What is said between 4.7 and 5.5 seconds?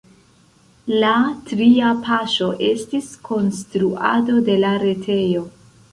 retejo.